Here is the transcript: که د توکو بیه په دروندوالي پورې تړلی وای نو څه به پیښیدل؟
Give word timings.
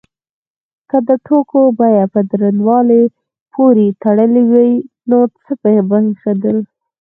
که 0.89 0.97
د 1.07 1.09
توکو 1.27 1.61
بیه 1.79 2.05
په 2.13 2.19
دروندوالي 2.29 3.03
پورې 3.53 3.85
تړلی 4.03 4.43
وای 4.51 4.71
نو 5.09 5.19
څه 5.43 5.53
به 5.61 5.71
پیښیدل؟ 5.91 6.57